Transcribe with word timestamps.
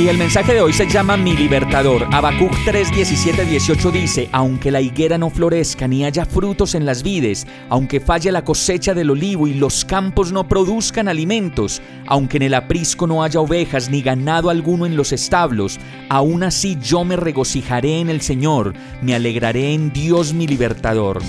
Y 0.00 0.08
el 0.08 0.16
mensaje 0.16 0.54
de 0.54 0.62
hoy 0.62 0.72
se 0.72 0.88
llama 0.88 1.18
Mi 1.18 1.36
Libertador. 1.36 2.06
Habacuc 2.10 2.54
3, 2.64 2.90
17, 2.90 3.44
18 3.44 3.90
dice: 3.90 4.30
Aunque 4.32 4.70
la 4.70 4.80
higuera 4.80 5.18
no 5.18 5.28
florezca 5.28 5.86
ni 5.86 6.06
haya 6.06 6.24
frutos 6.24 6.74
en 6.74 6.86
las 6.86 7.02
vides, 7.02 7.46
aunque 7.68 8.00
falle 8.00 8.32
la 8.32 8.42
cosecha 8.42 8.94
del 8.94 9.10
olivo 9.10 9.46
y 9.46 9.52
los 9.52 9.84
campos 9.84 10.32
no 10.32 10.48
produzcan 10.48 11.06
alimentos, 11.06 11.82
aunque 12.06 12.38
en 12.38 12.44
el 12.44 12.54
aprisco 12.54 13.06
no 13.06 13.22
haya 13.22 13.40
ovejas 13.40 13.90
ni 13.90 14.00
ganado 14.00 14.48
alguno 14.48 14.86
en 14.86 14.96
los 14.96 15.12
establos, 15.12 15.78
aún 16.08 16.44
así 16.44 16.78
yo 16.80 17.04
me 17.04 17.16
regocijaré 17.16 18.00
en 18.00 18.08
el 18.08 18.22
Señor, 18.22 18.72
me 19.02 19.14
alegraré 19.14 19.74
en 19.74 19.92
Dios 19.92 20.32
mi 20.32 20.46
Libertador. 20.46 21.20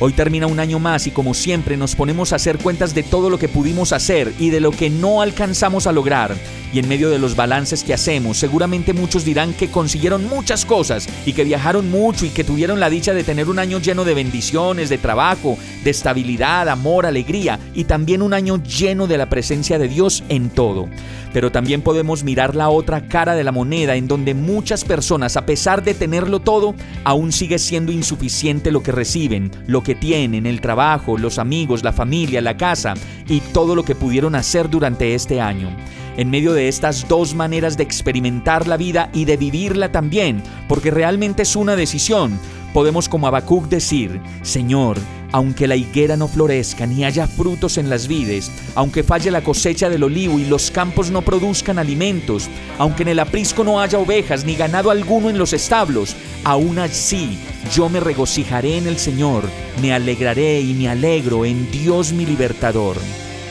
Hoy 0.00 0.12
termina 0.12 0.46
un 0.46 0.60
año 0.60 0.78
más 0.78 1.08
y 1.08 1.10
como 1.10 1.34
siempre 1.34 1.76
nos 1.76 1.96
ponemos 1.96 2.32
a 2.32 2.36
hacer 2.36 2.58
cuentas 2.58 2.94
de 2.94 3.02
todo 3.02 3.30
lo 3.30 3.38
que 3.40 3.48
pudimos 3.48 3.92
hacer 3.92 4.32
y 4.38 4.50
de 4.50 4.60
lo 4.60 4.70
que 4.70 4.90
no 4.90 5.22
alcanzamos 5.22 5.88
a 5.88 5.92
lograr. 5.92 6.36
Y 6.72 6.78
en 6.78 6.88
medio 6.88 7.10
de 7.10 7.18
los 7.18 7.34
balances 7.34 7.82
que 7.82 7.94
hacemos, 7.94 8.36
seguramente 8.36 8.92
muchos 8.92 9.24
dirán 9.24 9.54
que 9.54 9.70
consiguieron 9.70 10.28
muchas 10.28 10.64
cosas 10.64 11.08
y 11.26 11.32
que 11.32 11.42
viajaron 11.42 11.90
mucho 11.90 12.26
y 12.26 12.30
que 12.30 12.44
tuvieron 12.44 12.78
la 12.78 12.90
dicha 12.90 13.12
de 13.12 13.24
tener 13.24 13.48
un 13.48 13.58
año 13.58 13.80
lleno 13.80 14.04
de 14.04 14.14
bendiciones, 14.14 14.88
de 14.88 14.98
trabajo, 14.98 15.58
de 15.82 15.90
estabilidad, 15.90 16.68
amor, 16.68 17.04
alegría 17.04 17.58
y 17.74 17.84
también 17.84 18.22
un 18.22 18.34
año 18.34 18.62
lleno 18.62 19.08
de 19.08 19.18
la 19.18 19.28
presencia 19.28 19.80
de 19.80 19.88
Dios 19.88 20.22
en 20.28 20.50
todo. 20.50 20.88
Pero 21.32 21.50
también 21.50 21.82
podemos 21.82 22.22
mirar 22.22 22.54
la 22.54 22.68
otra 22.68 23.06
cara 23.06 23.34
de 23.34 23.44
la 23.44 23.52
moneda 23.52 23.96
en 23.96 24.08
donde 24.08 24.34
muchas 24.34 24.84
personas, 24.84 25.36
a 25.36 25.44
pesar 25.44 25.82
de 25.82 25.94
tenerlo 25.94 26.40
todo, 26.40 26.74
aún 27.04 27.32
sigue 27.32 27.58
siendo 27.58 27.92
insuficiente 27.92 28.70
lo 28.70 28.82
que 28.82 28.92
reciben, 28.92 29.50
lo 29.66 29.82
que 29.82 29.87
tienen, 29.94 30.46
el 30.46 30.60
trabajo, 30.60 31.18
los 31.18 31.38
amigos, 31.38 31.82
la 31.82 31.92
familia, 31.92 32.40
la 32.40 32.56
casa 32.56 32.94
y 33.28 33.40
todo 33.40 33.74
lo 33.74 33.84
que 33.84 33.94
pudieron 33.94 34.34
hacer 34.34 34.68
durante 34.70 35.14
este 35.14 35.40
año 35.40 35.70
en 36.18 36.30
medio 36.30 36.52
de 36.52 36.66
estas 36.66 37.06
dos 37.06 37.36
maneras 37.36 37.76
de 37.76 37.84
experimentar 37.84 38.66
la 38.66 38.76
vida 38.76 39.08
y 39.14 39.24
de 39.24 39.36
vivirla 39.36 39.92
también, 39.92 40.42
porque 40.66 40.90
realmente 40.90 41.42
es 41.42 41.54
una 41.54 41.76
decisión. 41.76 42.40
Podemos 42.72 43.08
como 43.08 43.26
Habacuc 43.26 43.68
decir, 43.68 44.20
Señor, 44.42 44.98
aunque 45.32 45.66
la 45.66 45.76
higuera 45.76 46.16
no 46.16 46.28
florezca 46.28 46.86
ni 46.86 47.04
haya 47.04 47.26
frutos 47.26 47.78
en 47.78 47.90
las 47.90 48.08
vides, 48.08 48.50
aunque 48.74 49.02
falle 49.02 49.30
la 49.30 49.42
cosecha 49.42 49.88
del 49.88 50.04
olivo 50.04 50.38
y 50.38 50.44
los 50.44 50.70
campos 50.70 51.10
no 51.10 51.22
produzcan 51.22 51.78
alimentos, 51.78 52.48
aunque 52.78 53.02
en 53.02 53.08
el 53.08 53.18
aprisco 53.18 53.64
no 53.64 53.80
haya 53.80 53.98
ovejas 53.98 54.44
ni 54.44 54.54
ganado 54.54 54.90
alguno 54.90 55.30
en 55.30 55.38
los 55.38 55.52
establos, 55.52 56.16
aún 56.44 56.78
así 56.78 57.38
yo 57.74 57.88
me 57.88 58.00
regocijaré 58.00 58.78
en 58.78 58.86
el 58.86 58.98
Señor, 58.98 59.44
me 59.82 59.92
alegraré 59.92 60.60
y 60.60 60.74
me 60.74 60.88
alegro 60.88 61.44
en 61.44 61.70
Dios 61.70 62.12
mi 62.12 62.24
libertador 62.24 62.96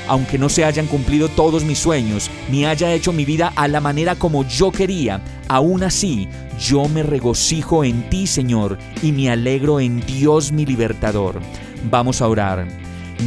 aunque 0.08 0.38
no 0.38 0.50
se 0.50 0.66
hayan 0.66 0.88
cumplido 0.88 1.30
todos 1.30 1.64
mis 1.64 1.80
sueños, 1.80 2.30
ni 2.50 2.66
haya 2.66 2.94
hecho 2.94 3.14
mi 3.14 3.26
vida 3.26 3.52
a 3.56 3.68
la 3.68 3.82
manera 3.82 4.16
como 4.16 4.44
yo 4.48 4.72
quería, 4.72 5.22
aún 5.48 5.84
así 5.84 6.28
yo 6.60 6.88
me 6.88 7.04
regocijo 7.04 7.84
en 7.84 8.10
ti, 8.10 8.28
Señor, 8.28 8.78
y 9.02 9.12
me 9.12 9.30
alegro 9.30 9.80
en 9.80 10.00
Dios 10.02 10.52
mi 10.52 10.66
libertador. 10.66 11.40
Vamos 11.90 12.22
a 12.22 12.28
orar. 12.28 12.67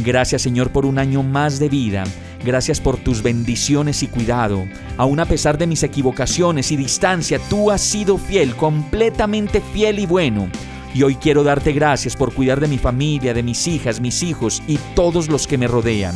Gracias, 0.03 0.41
Señor, 0.41 0.71
por 0.71 0.85
un 0.85 0.99
año 0.99 1.23
más 1.23 1.59
de 1.59 1.69
vida. 1.69 2.03
Gracias 2.43 2.81
por 2.81 2.97
tus 2.97 3.21
bendiciones 3.21 4.01
y 4.03 4.07
cuidado. 4.07 4.65
Aún 4.97 5.19
a 5.19 5.25
pesar 5.25 5.57
de 5.57 5.67
mis 5.67 5.83
equivocaciones 5.83 6.71
y 6.71 6.75
distancia, 6.75 7.39
tú 7.49 7.69
has 7.69 7.81
sido 7.81 8.17
fiel, 8.17 8.55
completamente 8.55 9.61
fiel 9.73 9.99
y 9.99 10.05
bueno. 10.05 10.49
Y 10.93 11.03
hoy 11.03 11.15
quiero 11.15 11.43
darte 11.43 11.71
gracias 11.71 12.15
por 12.15 12.33
cuidar 12.33 12.59
de 12.59 12.67
mi 12.67 12.77
familia, 12.77 13.33
de 13.33 13.43
mis 13.43 13.67
hijas, 13.67 14.01
mis 14.01 14.23
hijos 14.23 14.61
y 14.67 14.77
todos 14.95 15.29
los 15.29 15.47
que 15.47 15.57
me 15.57 15.67
rodean. 15.67 16.15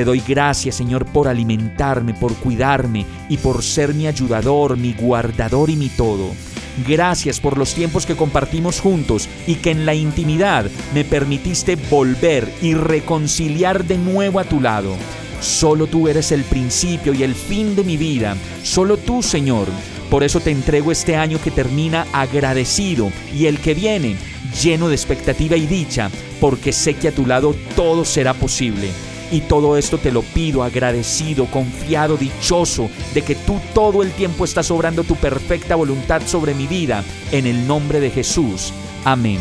Te 0.00 0.06
doy 0.06 0.22
gracias, 0.26 0.76
Señor, 0.76 1.04
por 1.04 1.28
alimentarme, 1.28 2.14
por 2.14 2.34
cuidarme 2.36 3.04
y 3.28 3.36
por 3.36 3.62
ser 3.62 3.92
mi 3.92 4.06
ayudador, 4.06 4.78
mi 4.78 4.94
guardador 4.94 5.68
y 5.68 5.76
mi 5.76 5.90
todo. 5.90 6.30
Gracias 6.88 7.38
por 7.38 7.58
los 7.58 7.74
tiempos 7.74 8.06
que 8.06 8.16
compartimos 8.16 8.80
juntos 8.80 9.28
y 9.46 9.56
que 9.56 9.72
en 9.72 9.84
la 9.84 9.92
intimidad 9.92 10.64
me 10.94 11.04
permitiste 11.04 11.76
volver 11.76 12.50
y 12.62 12.72
reconciliar 12.72 13.84
de 13.84 13.98
nuevo 13.98 14.40
a 14.40 14.44
tu 14.44 14.58
lado. 14.62 14.96
Solo 15.42 15.86
tú 15.86 16.08
eres 16.08 16.32
el 16.32 16.44
principio 16.44 17.12
y 17.12 17.22
el 17.22 17.34
fin 17.34 17.76
de 17.76 17.84
mi 17.84 17.98
vida. 17.98 18.38
Solo 18.62 18.96
tú, 18.96 19.22
Señor. 19.22 19.68
Por 20.08 20.24
eso 20.24 20.40
te 20.40 20.50
entrego 20.50 20.92
este 20.92 21.14
año 21.14 21.38
que 21.44 21.50
termina 21.50 22.06
agradecido 22.14 23.12
y 23.36 23.44
el 23.44 23.60
que 23.60 23.74
viene 23.74 24.16
lleno 24.62 24.88
de 24.88 24.94
expectativa 24.94 25.58
y 25.58 25.66
dicha, 25.66 26.10
porque 26.40 26.72
sé 26.72 26.94
que 26.94 27.08
a 27.08 27.14
tu 27.14 27.26
lado 27.26 27.54
todo 27.76 28.06
será 28.06 28.32
posible. 28.32 28.88
Y 29.30 29.42
todo 29.42 29.76
esto 29.76 29.98
te 29.98 30.10
lo 30.10 30.22
pido 30.22 30.62
agradecido, 30.62 31.46
confiado, 31.46 32.16
dichoso 32.16 32.90
de 33.14 33.22
que 33.22 33.34
tú 33.34 33.60
todo 33.74 34.02
el 34.02 34.10
tiempo 34.12 34.44
estás 34.44 34.70
obrando 34.70 35.04
tu 35.04 35.16
perfecta 35.16 35.76
voluntad 35.76 36.22
sobre 36.26 36.54
mi 36.54 36.66
vida. 36.66 37.04
En 37.30 37.46
el 37.46 37.66
nombre 37.66 38.00
de 38.00 38.10
Jesús. 38.10 38.72
Amén. 39.04 39.38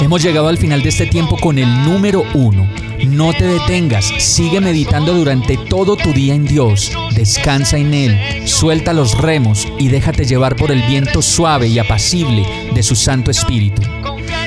Hemos 0.00 0.22
llegado 0.22 0.48
al 0.48 0.58
final 0.58 0.82
de 0.82 0.90
este 0.90 1.06
tiempo 1.06 1.36
con 1.36 1.58
el 1.58 1.84
número 1.84 2.22
uno. 2.34 2.68
No 3.06 3.32
te 3.32 3.44
detengas, 3.44 4.06
sigue 4.18 4.60
meditando 4.60 5.12
durante 5.12 5.56
todo 5.56 5.96
tu 5.96 6.12
día 6.12 6.34
en 6.34 6.44
Dios, 6.44 6.92
descansa 7.14 7.78
en 7.78 7.94
Él, 7.94 8.48
suelta 8.48 8.92
los 8.92 9.16
remos 9.18 9.66
y 9.78 9.88
déjate 9.88 10.24
llevar 10.24 10.56
por 10.56 10.72
el 10.72 10.82
viento 10.82 11.22
suave 11.22 11.68
y 11.68 11.78
apacible 11.78 12.44
de 12.74 12.82
su 12.82 12.96
Santo 12.96 13.30
Espíritu. 13.30 13.82